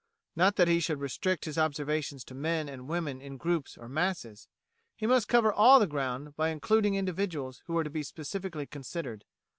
[0.35, 4.47] Not that he should restrict his observations to men and women in groups or masses
[4.95, 9.25] he must cover all the ground by including individuals who are to be specially considered.